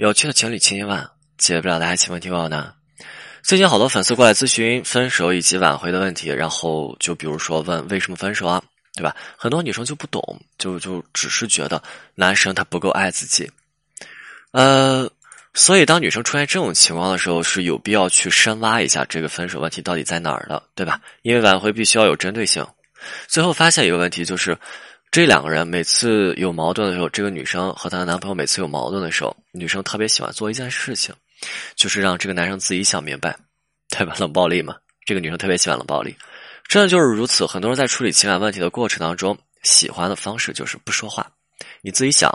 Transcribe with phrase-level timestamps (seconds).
[0.00, 2.72] 有趣的情侣千千万，解不了的爱情问题我呢。
[3.42, 8.62] 最近好多粉丝过来咨询分手以及挽回的问题，然后就比如说问为什么分手啊，
[8.94, 9.14] 对吧？
[9.36, 11.82] 很多女生就不懂，就就只是觉得
[12.14, 13.50] 男生他不够爱自己，
[14.52, 15.06] 呃，
[15.52, 20.98] 所以当女生出现这种情况的时候，是有必要去深挖一下这个分手问题到底在哪儿的，对吧？
[21.20, 22.66] 因为挽回必须要有针对性。
[23.28, 24.56] 最后发现一个问题就是。
[25.10, 31.12] 这两个人每次有矛盾的时候，这个女生和她的男朋友每次有矛盾的时候，女生特别喜欢做一件事情，
[31.74, 33.36] 就是让这个男生自己想明白，
[33.88, 34.14] 对吧？
[34.20, 36.14] 冷暴力嘛，这个女生特别喜欢冷暴力，
[36.68, 37.44] 真的就是如此。
[37.44, 41.28] 很多人在处理情感问题的过程当中，喜欢的方式就是不说话，
[41.80, 42.30] 你自己想。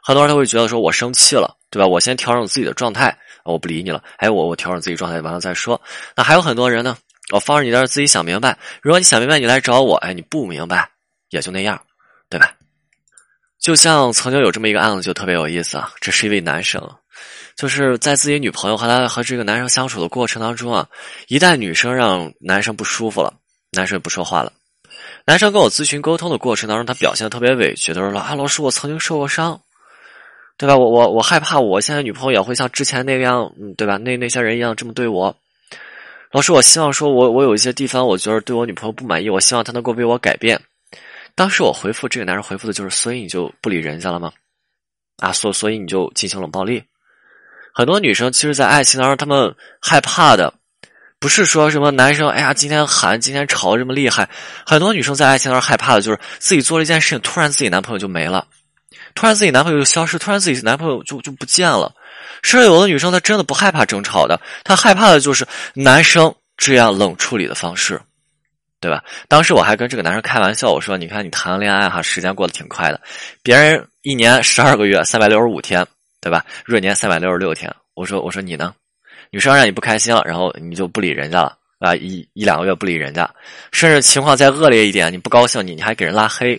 [0.00, 1.88] 很多人他会觉得说，我生气了，对吧？
[1.88, 4.00] 我先调整自己的状态，我不理你了。
[4.18, 5.82] 哎，我我调整自己状态完了再说。
[6.14, 6.96] 那还有很多人呢，
[7.32, 8.56] 我放着你在这自己想明白。
[8.80, 10.88] 如果你想明白，你来找我，哎，你不明白。
[11.30, 11.80] 也就那样，
[12.28, 12.54] 对吧？
[13.58, 15.92] 就像曾经有这么一个案子，就特别有意思啊。
[16.00, 16.82] 这是一位男生，
[17.56, 20.88] 就是在自己女朋友和他和这个男生相处的过程当中啊，
[21.28, 23.34] 一旦女生让男生不舒服了，
[23.72, 24.52] 男生也不说话了。
[25.26, 29.60] 男生跟我咨询沟通的过程当中，他表现的特别委屈，他说：“啊，老师，我曾经受过伤，
[30.56, 30.74] 对吧？
[30.74, 33.98] 我我我害怕我现在女朋友也会像之前那个样，嗯，对吧？
[33.98, 35.36] 那那些人一样这么对我。
[36.32, 40.58] 老师，我希望说我我有一些地方，我觉得对我女朋友不满意，我希望她能够为我改变。”
[41.34, 44.32] 当时我回复这个男人回复的就是，所以你就不理人家了吗？
[45.18, 46.82] 啊，所所以你就进行冷暴力。
[47.74, 50.52] 很多女生其实，在爱情当中，她们害怕的
[51.18, 54.28] 不是说什么男生，哎呀，今天喊，今天吵这么厉害。
[54.66, 58.46] 很多女生在爱情当中害怕的就是自己做了一件事情，突然自己男朋友就没了，
[59.14, 61.94] 突然自己男朋友就消失，突然自己男朋友就就不见了。
[62.42, 68.00] 甚至有的女生她真的不害怕争吵的，她害怕的就是男生这样冷处理的方式。
[68.80, 69.04] 对吧？
[69.28, 72.98] 当时我还跟这个男生开玩笑，我说：“你看你谈恋爱哈，时间过得挺快的，
[73.42, 75.86] 别人一年十二个月，三百六十五天，
[76.18, 76.42] 对吧？
[76.64, 77.70] 闰年三百六十六天。
[77.94, 78.74] 我说，我说你呢？
[79.30, 81.94] 女生让你不开心了，然后你就不理人家了啊？
[81.94, 83.28] 一一两个月不理人家，
[83.70, 86.58] 甚至情况再恶劣一点，你不高兴，你你还给人拉黑。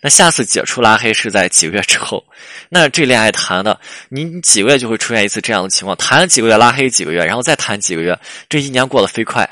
[0.00, 2.24] 那下次解除拉黑是在几个月之后？
[2.70, 3.78] 那这恋爱谈的，
[4.08, 9.46] 你几个月就会出现一次这样的情况，谈几个月拉黑几个月，然后再谈几个月，这一年过得飞快。”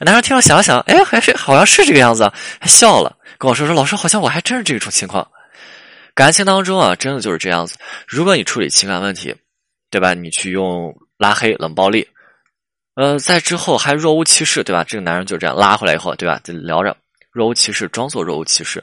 [0.00, 5.26] 男生听了想了想，哎，还是好像是这个样子，还笑了，跟我说说：“老师，好像我还真是这种情况。
[6.14, 7.76] 感情当中啊，真的就是这样子。
[8.06, 9.34] 如果你处理情感问题，
[9.90, 10.14] 对吧？
[10.14, 12.06] 你去用拉黑、冷暴力，
[12.96, 14.84] 呃，在之后还若无其事，对吧？
[14.84, 16.40] 这个男人就这样拉回来以后，对吧？
[16.44, 16.96] 就聊着
[17.30, 18.82] 若无其事，装作若无其事。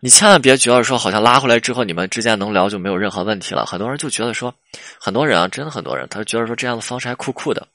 [0.00, 3.66] 你千万别觉得说，好像拉回来之后你们之间能聊就没有任何问题了。
[3.66, 4.54] 很多人就觉得说，
[4.98, 7.66] 很多人啊，真的很多人，他觉得说这样的方式还酷酷的，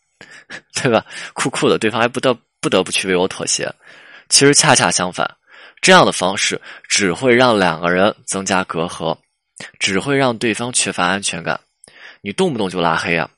[0.74, 1.06] 对吧？
[1.34, 2.38] 酷酷的，对方还不得。
[2.62, 3.72] 不得不去为我妥协，
[4.28, 5.30] 其实恰恰相反，
[5.82, 6.60] 这样的方式
[6.90, 9.16] 只会让两个人增加隔阂，
[9.78, 11.60] 只会让对方缺乏安全感。
[12.22, 13.30] 你动不动就拉黑啊！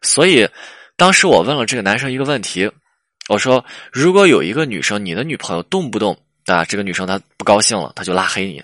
[0.00, 0.48] 所以
[0.96, 2.70] 当时我问了这个男生一个问题，
[3.28, 8.62] 我说：如果有一个女生，你的女朋友动不动啊，这个女生她不高兴了，她就拉黑你，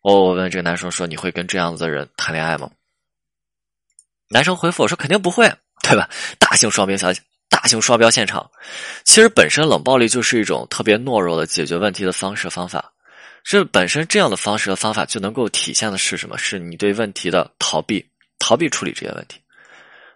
[0.00, 2.70] 我我问这个男生说：你会跟这样子的人谈恋爱吗？
[4.28, 5.52] 男生回复我说：肯定不会，
[5.82, 6.08] 对吧？
[6.38, 7.20] 大型双标消息。
[7.48, 8.48] 大型双标现场，
[9.04, 12.92] 其实本身冷暴力就是一种特别懦弱的解决问题的方式方法。
[13.42, 16.38] 这本身这样的方式和方法就能够体现的是什么？
[16.38, 18.08] 是你对问题的逃避，
[18.38, 19.40] 逃避处理这些问题。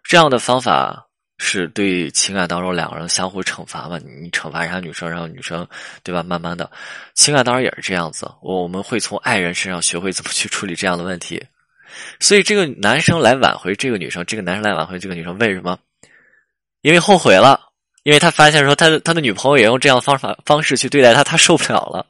[0.04, 1.04] 这样的方法
[1.38, 3.98] 是对情感当中两个人相互惩罚嘛？
[3.98, 5.66] 你惩罚一下女生，然后女生
[6.04, 6.22] 对吧？
[6.22, 6.70] 慢慢的，
[7.14, 8.30] 情感当然也是这样子。
[8.42, 11.44] 我我们会从爱人身上学会怎么去处理这样的问题。
[12.20, 15.78] 所以这个男生来挽回这个女生，这个男生来挽回这个女生，为什么？
[16.82, 17.60] 因为后悔了，
[18.02, 22.06] 因为他发现说他的他的女朋友也用这样的方法方式去对待他，他受不了了。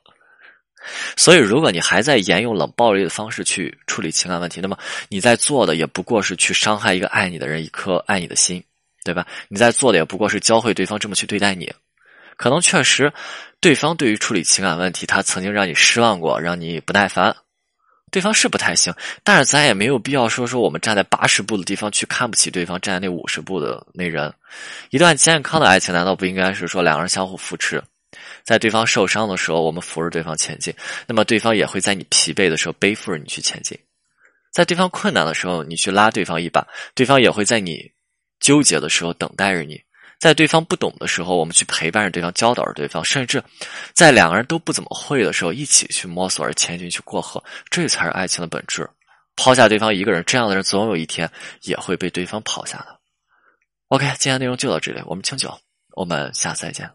[1.17, 4.77] 所以，如果你还在沿用冷暴力的方式去处理情感问题，那么
[5.09, 8.63] 你在做的也不过是去伤害一个爱你的人一颗爱你的心，
[9.03, 9.27] 对吧？
[9.49, 11.73] 你在做的也不过是教会对方这么去对待你。
[12.37, 13.11] 可能确实，
[13.61, 17.35] 对方对于处理情感问题，他曾经让你失望过，让你不耐烦。
[18.15, 18.95] 对方是不太行，
[19.25, 24.33] 但是咱也没有必要说说我们站在八十步的地方去看不起对方站在那五十步的那人。
[24.91, 27.83] 一段健康的爱情难道不应该是说两个人相互扶持，
[28.45, 30.73] 在对方受伤的时候我们扶着对方前进，
[31.09, 33.77] 那么对方也会在你疲惫的时候背负着你去前进，
[34.53, 36.65] 在对方困难的时候你去拉对方一把，
[36.95, 37.91] 对方也会在你
[38.39, 39.81] 纠结的时候等待着你。
[40.25, 43.45] 在对方不懂的时候，我们去陪伴着对方，教导着对方，甚至
[43.93, 48.89] 在两个人都不怎么会的时候，一起去摸索着前进，去过河，这才是爱情的本质。
[49.37, 51.31] 抛下对方一个人，这样的人总有一天
[51.65, 52.99] 也会被对方抛下的。
[53.89, 55.55] OK，今天内容就到这里，我们清酒，
[55.95, 56.91] 我们下次再见。